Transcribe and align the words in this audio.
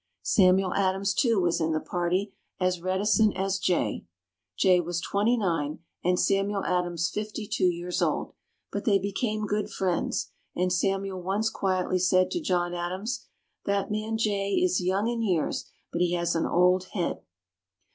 Samuel 0.23 0.73
Adams, 0.73 1.13
too, 1.13 1.39
was 1.39 1.61
in 1.61 1.73
the 1.73 1.79
party, 1.79 2.33
as 2.59 2.81
reticent 2.81 3.37
as 3.37 3.59
Jay. 3.59 4.07
Jay 4.57 4.79
was 4.79 4.99
twenty 4.99 5.37
nine 5.37 5.81
and 6.03 6.19
Samuel 6.19 6.65
Adams 6.65 7.11
fifty 7.11 7.45
two 7.47 7.67
years 7.71 8.01
old, 8.01 8.33
but 8.71 8.83
they 8.85 8.97
became 8.97 9.45
good 9.45 9.69
friends, 9.69 10.31
and 10.55 10.73
Samuel 10.73 11.21
once 11.21 11.51
quietly 11.51 11.99
said 11.99 12.31
to 12.31 12.41
John 12.41 12.73
Adams, 12.73 13.27
"That 13.65 13.91
man 13.91 14.17
Jay 14.17 14.53
is 14.55 14.81
young 14.81 15.07
in 15.07 15.21
years, 15.21 15.69
but 15.91 16.01
he 16.01 16.13
has 16.13 16.33
an 16.33 16.47
old 16.47 16.85
head." 16.93 17.21